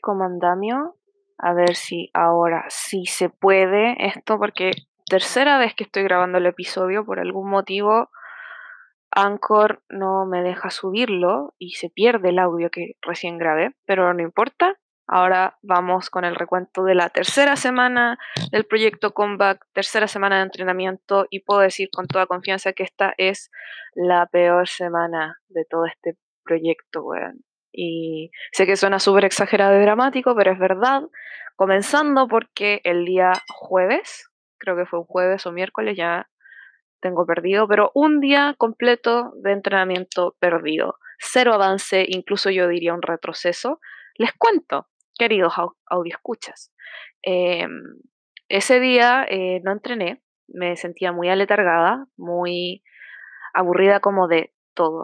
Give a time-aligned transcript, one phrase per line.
[0.00, 0.96] Liwis como andamio.
[1.38, 4.72] A ver si ahora sí se puede esto, porque
[5.06, 8.10] tercera vez que estoy grabando el episodio, por algún motivo
[9.10, 14.22] Anchor no me deja subirlo y se pierde el audio que recién grabé, pero no
[14.22, 14.78] importa.
[15.06, 18.16] Ahora vamos con el recuento de la tercera semana
[18.52, 23.12] del proyecto Comeback, tercera semana de entrenamiento y puedo decir con toda confianza que esta
[23.18, 23.50] es
[23.94, 27.44] la peor semana de todo este proyecto, weón.
[27.72, 31.02] Y sé que suena súper exagerado y dramático, pero es verdad.
[31.56, 36.28] Comenzando porque el día jueves, creo que fue un jueves o miércoles, ya
[37.00, 40.98] tengo perdido, pero un día completo de entrenamiento perdido.
[41.18, 43.80] Cero avance, incluso yo diría un retroceso.
[44.16, 45.54] Les cuento, queridos
[45.86, 46.72] audioscuchas.
[47.22, 47.66] Eh,
[48.48, 52.82] ese día eh, no entrené, me sentía muy aletargada, muy
[53.54, 54.52] aburrida como de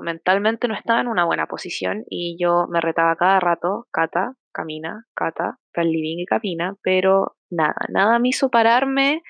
[0.02, 5.04] Mentalmente no estaba en una buena posición y yo me retaba cada rato, Cata, camina,
[5.14, 9.22] Cata, el living y camina, pero nada, nada me hizo pararme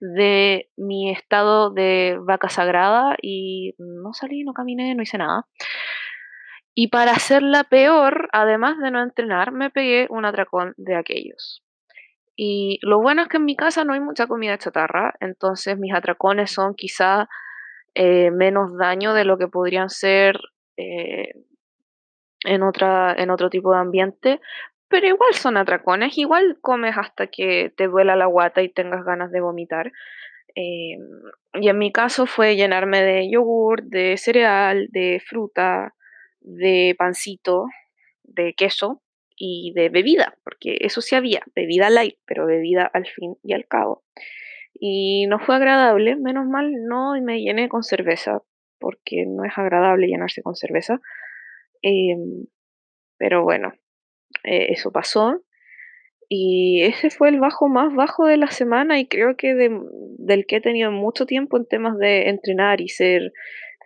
[0.00, 5.46] de mi estado de vaca sagrada y no salí, no caminé, no hice nada.
[6.74, 11.62] Y para hacerla peor, además de no entrenar, me pegué un atracón de aquellos.
[12.36, 15.94] Y lo bueno es que en mi casa no hay mucha comida chatarra, entonces mis
[15.94, 17.28] atracones son quizá
[17.94, 20.38] eh, menos daño de lo que podrían ser
[20.76, 21.34] eh,
[22.44, 24.40] en, otra, en otro tipo de ambiente,
[24.88, 29.30] pero igual son atracones, igual comes hasta que te duela la guata y tengas ganas
[29.30, 29.92] de vomitar.
[30.54, 31.00] Em,
[31.54, 35.94] y en mi caso fue llenarme de yogur, de cereal, de fruta,
[36.40, 37.66] de pancito,
[38.22, 39.02] de queso
[39.36, 43.66] y de bebida, porque eso sí había, bebida light, pero bebida al fin y al
[43.66, 44.04] cabo.
[44.74, 48.42] Y no fue agradable, menos mal no me llené con cerveza,
[48.78, 51.00] porque no es agradable llenarse con cerveza.
[51.82, 52.46] Em,
[53.18, 53.72] pero bueno,
[54.44, 55.42] eh, eso pasó.
[56.28, 60.56] Y ese fue el bajo más bajo de la semana y creo que del que
[60.56, 63.32] he tenido mucho tiempo en temas de entrenar y ser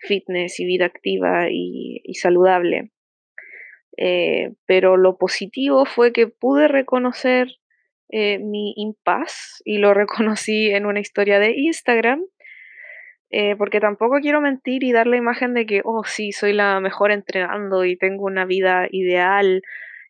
[0.01, 2.91] fitness y vida activa y, saludable.
[3.97, 7.49] Eh, pero lo positivo fue que pude reconocer
[8.11, 12.25] eh, mi impas y lo reconocí en una historia de Instagram.
[13.59, 17.11] porque tampoco quiero mentir y dar la imagen de que, oh, sí, soy la mejor
[17.11, 19.63] entrenando y tengo una vida ideal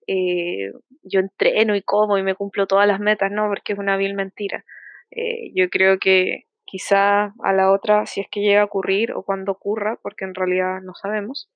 [0.09, 0.73] eh,
[1.03, 4.15] yo entreno y como y me cumplo todas las metas, no, porque es una vil
[4.15, 4.65] mentira.
[5.11, 9.23] Eh, yo creo que quizá a la otra, si es que llega a ocurrir o
[9.23, 11.51] cuando ocurra, porque en realidad no sabemos,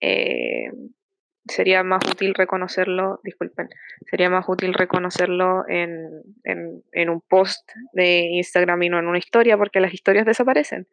[0.00, 0.70] eh,
[1.46, 3.68] sería más útil reconocerlo, disculpen,
[4.10, 9.56] sería más útil reconocerlo en, en, un post de Instagram y no en una historia,
[9.56, 10.86] porque las historias desaparecen.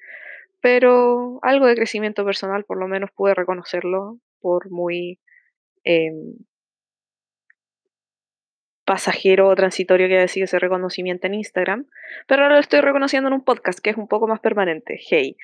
[0.61, 5.19] Pero algo de crecimiento personal, por lo menos pude reconocerlo por muy
[5.83, 6.33] em,
[8.87, 11.87] pasajero o transitorio que haya sido ese reconocimiento en Instagram,
[12.25, 14.97] pero ahora lo estoy reconociendo en un podcast que es un poco más permanente.
[15.09, 15.35] Hey,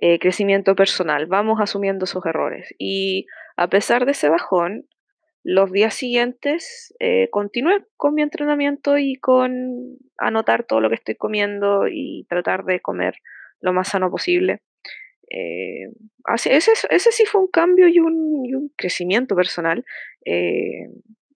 [0.00, 2.74] eh, crecimiento personal, vamos asumiendo esos errores.
[2.76, 3.26] Y
[3.56, 4.88] a pesar de ese bajón,
[5.44, 11.14] los días siguientes eh, continué con mi entrenamiento y con anotar todo lo que estoy
[11.14, 13.14] comiendo y tratar de comer
[13.60, 14.60] lo más sano posible.
[15.30, 15.86] Eh,
[16.46, 19.84] ese, sí fue un cambio y un, y un crecimiento personal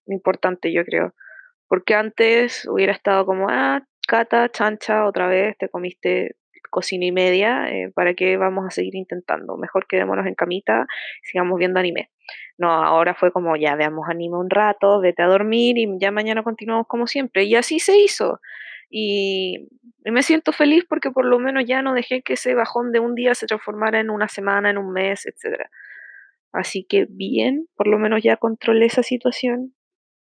[0.06, 1.14] importante, yo creo.
[1.72, 6.36] Porque antes hubiera estado como, ah, Cata, chancha, otra vez te comiste
[6.68, 9.56] cocina y media, eh, ¿para qué vamos a seguir intentando?
[9.56, 10.86] Mejor quedémonos en camita
[11.22, 12.10] sigamos viendo anime.
[12.58, 16.42] No, ahora fue como, ya veamos anime un rato, vete a dormir y ya mañana
[16.42, 17.44] continuamos como siempre.
[17.44, 18.38] Y así se hizo.
[18.90, 19.70] Y,
[20.04, 23.14] me siento feliz porque por lo menos ya no dejé que ese bajón de un
[23.14, 25.70] día se transformara en una semana, en un mes, etc.
[26.52, 29.74] Así que bien, por lo menos ya controlé esa situación.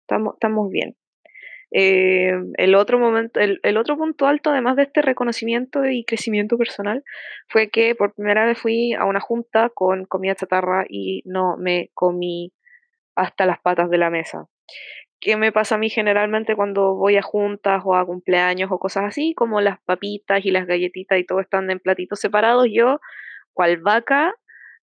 [0.03, 1.00] Estamos, estamos bien.
[1.73, 7.05] Eh, el, otro momento, el, otro punto alto, además de este reconocimiento y crecimiento personal,
[7.49, 11.91] fue que por primera vez fui a una junta con comida chatarra y no me
[11.95, 12.53] comí
[13.15, 14.47] hasta las patas de la mesa.
[15.21, 19.05] ¿Qué me pasa a mí generalmente cuando voy a juntas o a cumpleaños o cosas
[19.05, 19.35] así?
[19.35, 23.01] Como las papitas y las galletitas y todo están en platitos separados, yo,
[23.53, 24.35] cual vaca,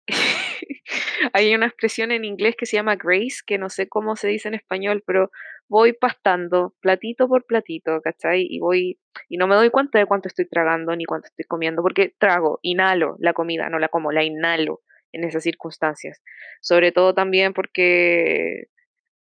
[1.33, 4.47] hay una expresión en inglés que se llama grace, que no sé cómo se dice
[4.47, 5.31] en español, pero
[5.69, 8.47] voy pastando platito por platito, ¿cachai?
[8.49, 8.99] Y voy,
[9.29, 12.59] y no me doy cuenta de cuánto estoy tragando ni cuánto estoy comiendo, porque trago,
[12.61, 14.81] inhalo la comida, no la como, la inhalo
[15.11, 16.21] en esas circunstancias.
[16.61, 18.67] Sobre todo también porque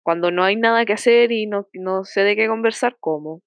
[0.03, 3.41] cuando no hay nada que hacer y no, no sé de qué conversar, como.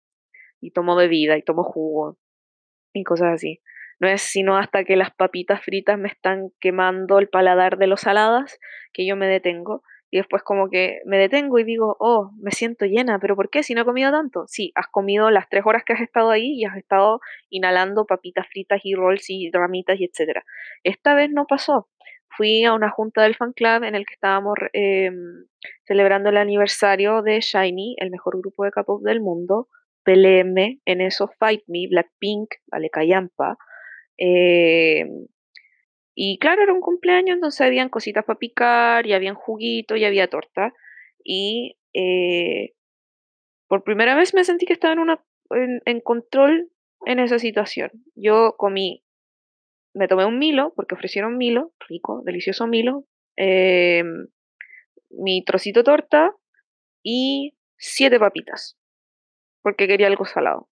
[0.61, 2.19] Y tomo bebida y tomo jugo
[2.93, 3.61] y cosas así.
[4.01, 8.03] No es sino hasta que las papitas fritas me están quemando el paladar de los
[8.03, 8.59] saladas
[8.93, 12.87] que yo me detengo y después como que me detengo y digo, oh, me siento
[12.87, 14.45] llena, pero ¿por qué si no he comido tanto?
[14.47, 17.21] Sí, has comido las tres horas que has estado ahí y has estado
[17.51, 20.45] inhalando papitas fritas y rolls y ramitas y etcétera.
[20.83, 21.89] Esta vez no pasó.
[22.37, 25.47] Fui a una junta del fan club en el que estábamos em,
[25.85, 29.69] celebrando el aniversario de Shiny, el mejor grupo de K-pop del mundo.
[30.05, 33.59] Peleeme en eso Fight Me, Blackpink, Vale Callampa.
[34.17, 35.05] Eh,
[36.21, 40.27] y claro, era un cumpleaños, entonces habían cositas para picar, y habían juguito, y había
[40.27, 40.75] torta.
[41.23, 42.75] Y eh,
[43.69, 46.73] por primera vez me sentí que estaba en, una, en, control
[47.07, 47.93] en esa situación.
[48.17, 49.05] Yo comí,
[49.95, 53.05] me tomé un Milo, porque ofrecieron Milo, rico, delicioso Milo,
[53.37, 54.03] eh,
[55.11, 56.35] mi trocito torta
[57.01, 58.77] y siete papitas,
[59.63, 60.69] porque quería algo salado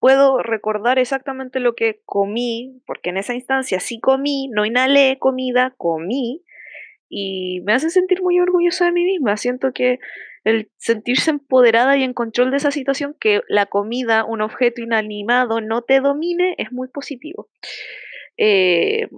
[0.00, 5.74] puedo recordar exactamente lo que comí, porque en esa instancia sí comí, no inhalé comida,
[5.76, 6.44] comí,
[7.08, 9.36] y me hace sentir muy orgullosa de mí misma.
[9.36, 9.98] Siento que
[10.44, 15.60] el sentirse empoderada y en control de esa situación, que la comida, un objeto inanimado,
[15.60, 17.48] no te domine, es muy positivo.
[18.36, 19.08] Eh,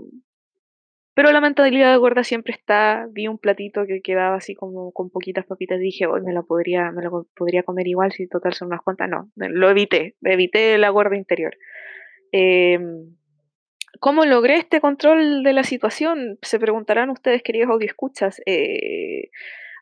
[1.15, 5.11] pero la mentalidad de gorda siempre está, vi un platito que quedaba así como con
[5.11, 8.81] poquitas papitas, dije, hoy me lo podría, me lo podría comer igual si total unas
[8.83, 11.57] cuantas, no, lo evité, evité la gorda interior.
[12.33, 13.17] Em,
[13.99, 16.39] ¿Cómo logré este control de la situación?
[16.43, 18.41] Se preguntarán ustedes, queridos audioscuchas.
[18.47, 19.31] Eh,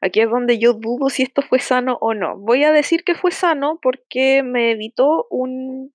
[0.01, 2.39] aquí es donde yo dudo si esto fue sano o no.
[2.39, 5.93] Voy a decir que fue sano porque me evitó un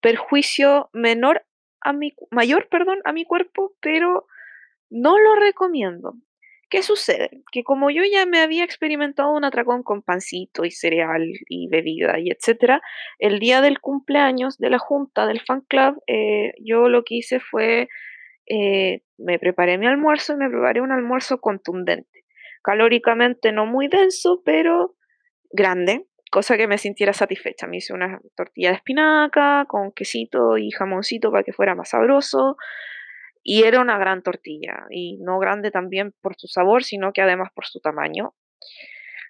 [0.00, 1.46] perjuicio menor
[1.80, 4.26] a mi, mayor, perdón, a mi cuerpo, pero
[4.90, 6.14] no lo recomiendo.
[6.70, 7.30] ¿Qué sucede?
[7.50, 12.18] Que como yo ya me había experimentado un atracón con pancito y cereal y bebida
[12.18, 12.82] y etcétera,
[13.18, 17.40] el día del cumpleaños de la junta del fan club, eh, yo lo que hice
[17.40, 17.88] fue,
[18.46, 22.24] eh, me preparé mi almuerzo y me preparé un almuerzo contundente.
[22.62, 24.94] Calóricamente no muy denso, pero
[25.50, 27.66] grande, cosa que me sintiera satisfecha.
[27.66, 32.56] Me hice una tortilla de espinaca con quesito y jamoncito para que fuera más sabroso.
[33.50, 37.48] Y era una gran tortilla, y no grande también por su sabor, sino que además
[37.54, 38.34] por su tamaño.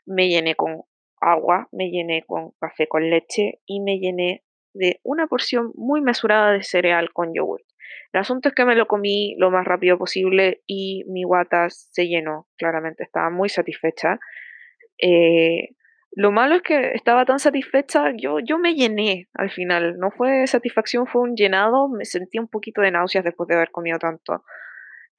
[0.07, 0.83] Me llené con
[1.21, 4.43] agua, me llené con café con leche y me llené
[4.75, 7.63] de una porción muy mesurada de cereal con yogur.
[8.13, 12.09] El asunto es que me lo comí lo más rápido posible y mi guata se
[12.09, 14.19] llenó, claramente estaba muy satisfecha.
[15.01, 15.77] Eh,
[16.13, 20.47] lo malo es que estaba tan satisfecha, yo, yo me llené al final, no fue
[20.47, 24.43] satisfacción, fue un llenado, me sentí un poquito de náuseas después de haber comido tanto.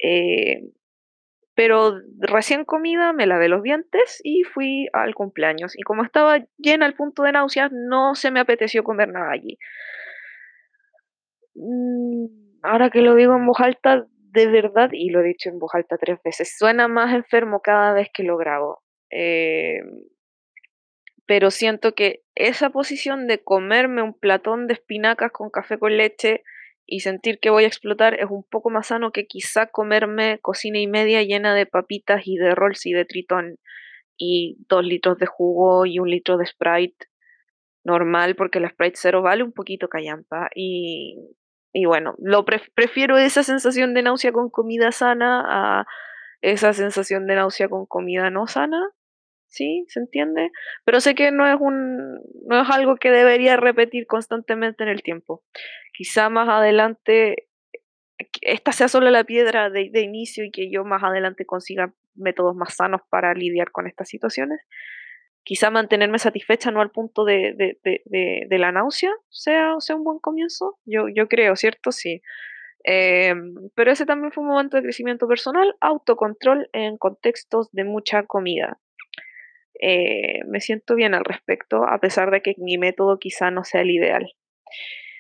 [0.04, 0.62] Eh,
[1.56, 5.78] pero recién comida me lavé los dientes y fui al cumpleaños.
[5.78, 9.58] Y como estaba llena al punto de náuseas, no se me apeteció comer nada allí.
[11.56, 12.28] Mm,
[12.64, 15.76] ahora que lo digo en voz alta, de verdad, y lo he dicho en voz
[15.76, 18.82] alta tres veces, suena más enfermo cada vez que lo grabo.
[19.12, 19.82] Eh,
[21.30, 26.42] pero siento que esa posición de comerme un platón de espinacas con café con leche
[26.88, 30.80] y sentir que voy a explotar es un poco más sano que quizá comerme cocina
[30.80, 33.58] y media llena de papitas y de rolls y de tritón
[34.18, 37.06] y dos litros de jugo y un litro de Sprite
[37.84, 41.16] normal porque la Sprite cero vale un poquito callampa y,
[41.74, 45.86] y bueno, lo prefiero esa sensación de náusea con comida sana a
[46.42, 48.96] esa sensación de náusea con comida no sana
[49.50, 49.86] ¿sí?
[49.90, 50.52] ¿Se entiende?
[50.86, 55.04] Pero sé que no es, un, no es algo que debería repetir constantemente en el
[55.04, 55.44] tiempo.
[55.94, 57.50] Quizá más adelante
[58.42, 62.76] esta sea solo la piedra de, inicio y que yo más adelante consiga métodos más
[62.76, 64.62] sanos para lidiar con estas situaciones.
[65.44, 70.78] Quizá mantenerme satisfecha, no al punto de, de, la náusea, sea, sea un buen comienzo.
[70.86, 71.92] Yo, yo creo, ¿cierto?
[71.92, 72.22] Sí.
[72.84, 78.24] Em, pero ese también fue un momento de crecimiento personal, autocontrol en contextos de mucha
[78.24, 78.80] comida.
[79.80, 83.82] Eh, me siento bien al respecto, a pesar de que mi método quizá no sea
[83.82, 84.34] el ideal.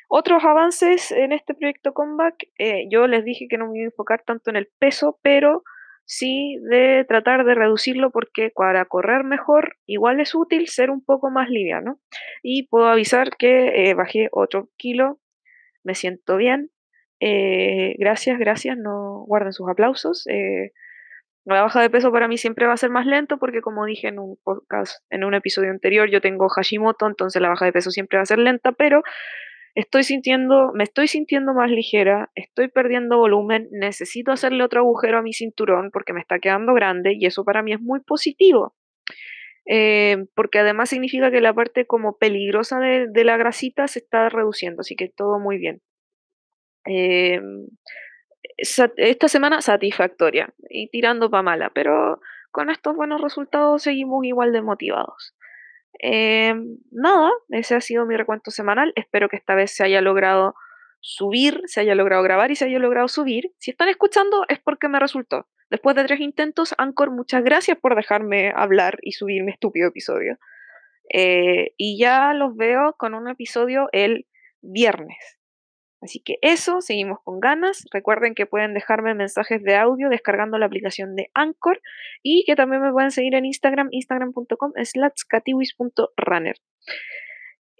[0.09, 3.91] Otros avances en este proyecto Comeback, eh, yo les dije que no me iba a
[3.91, 5.63] enfocar tanto en el peso, pero
[6.05, 11.29] sí de tratar de reducirlo porque para correr mejor igual es útil ser un poco
[11.29, 11.99] más liviano.
[12.43, 15.19] Y puedo avisar que eh, bajé otro kilo,
[15.83, 16.71] me siento bien.
[17.21, 20.25] gracias, gracias, no guarden sus aplausos.
[21.49, 24.07] La baja de peso para mí siempre va a ser más lento porque como dije
[24.07, 27.89] en un podcast, en un episodio anterior, yo tengo Hashimoto, entonces la baja de peso
[27.89, 29.01] siempre va a ser lenta, pero
[29.73, 35.21] estoy sintiendo, me estoy sintiendo más ligera, estoy perdiendo volumen, necesito hacerle otro agujero a
[35.23, 38.75] mi cinturón porque me está quedando grande y eso para mí es muy positivo.
[39.65, 44.81] Eh, porque además significa que la parte como peligrosa de, la grasita se está reduciendo,
[44.81, 45.81] así que todo muy bien.
[46.85, 47.41] Eh,
[48.57, 52.19] esta semana satisfactoria y tirando para mala, pero
[52.51, 55.35] con estos buenos resultados seguimos igual de motivados.
[55.99, 58.93] Em, nada, ese ha sido mi recuento semanal.
[58.95, 60.55] Espero que esta vez se haya logrado
[61.01, 63.51] subir, se haya logrado grabar y se haya logrado subir.
[63.57, 65.47] Si están escuchando es porque me resultó.
[65.69, 70.37] Después de tres intentos, Anchor, muchas gracias por dejarme hablar y subir mi estúpido episodio.
[71.13, 74.25] Eh, y ya los veo con un episodio el
[74.61, 75.38] viernes.
[76.01, 77.85] Así que eso, seguimos con ganas.
[77.91, 81.81] Recuerden que pueden dejarme mensajes de audio descargando la aplicación de Anchor
[82.23, 86.55] y que también me pueden seguir en Instagram, instagram.com slash catiwis.runner.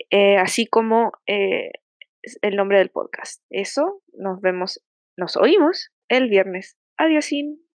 [0.09, 1.71] Eh, así como eh,
[2.41, 3.43] el nombre del podcast.
[3.49, 4.83] Eso, nos vemos,
[5.17, 6.77] nos oímos el viernes.
[6.97, 7.68] Adiós.